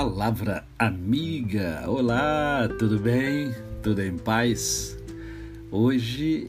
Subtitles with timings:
[0.00, 1.82] Palavra amiga.
[1.88, 3.52] Olá, tudo bem?
[3.82, 4.96] Tudo em paz?
[5.72, 6.48] Hoje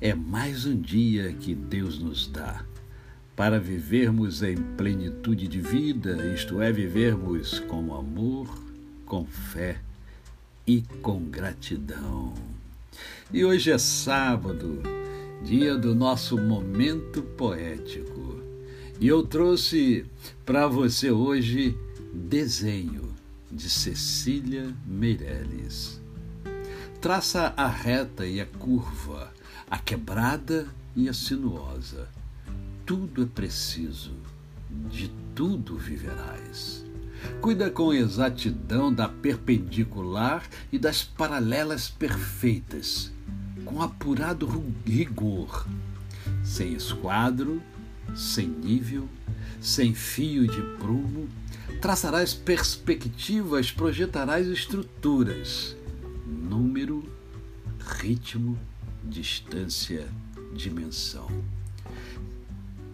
[0.00, 2.64] é mais um dia que Deus nos dá
[3.34, 8.46] para vivermos em plenitude de vida, isto é, vivermos com amor,
[9.04, 9.80] com fé
[10.64, 12.34] e com gratidão.
[13.32, 14.80] E hoje é sábado,
[15.42, 18.40] dia do nosso momento poético.
[19.00, 20.06] E eu trouxe
[20.44, 21.76] para você hoje
[22.16, 23.14] desenho
[23.52, 26.00] de Cecília Meirelles.
[27.00, 29.30] Traça a reta e a curva,
[29.70, 30.66] a quebrada
[30.96, 32.08] e a sinuosa.
[32.86, 34.14] Tudo é preciso,
[34.90, 36.84] de tudo viverás.
[37.40, 43.12] Cuida com exatidão da perpendicular e das paralelas perfeitas,
[43.64, 44.48] com apurado
[44.84, 45.66] rigor,
[46.42, 47.62] sem esquadro,
[48.14, 49.08] sem nível,
[49.60, 51.28] sem fio de prumo,
[51.80, 55.76] traçarás perspectivas, projetarás estruturas,
[56.26, 57.04] número,
[57.78, 58.58] ritmo,
[59.04, 60.06] distância,
[60.54, 61.28] dimensão.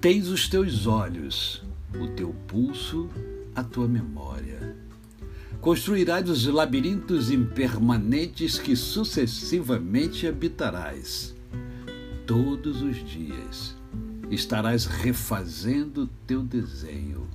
[0.01, 1.62] Tens os teus olhos,
[1.95, 3.08] o teu pulso,
[3.55, 4.77] a tua memória.
[5.61, 11.34] Construirás os labirintos impermanentes que sucessivamente habitarás.
[12.27, 13.77] Todos os dias
[14.34, 17.28] estarás refazendo teu desenho.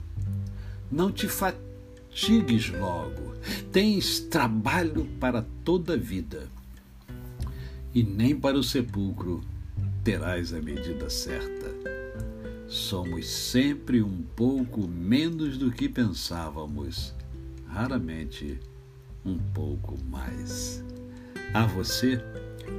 [0.92, 3.36] Não te fatigues logo,
[3.72, 6.48] tens trabalho para toda a vida.
[7.94, 9.42] E nem para o sepulcro
[10.04, 11.67] terás a medida certa.
[12.67, 17.14] Somos sempre um pouco menos do que pensávamos,
[17.67, 18.59] raramente
[19.23, 20.84] um pouco mais.
[21.54, 22.22] A você,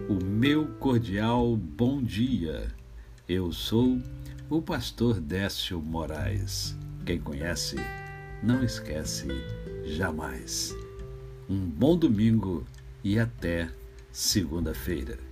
[0.08, 2.78] o meu cordial bom dia.
[3.29, 4.01] Eu sou
[4.48, 6.75] o pastor Décio Moraes.
[7.05, 7.77] Quem conhece,
[8.43, 9.29] não esquece
[9.84, 10.75] jamais.
[11.47, 12.65] Um bom domingo
[13.05, 13.69] e até
[14.11, 15.28] segunda-feira.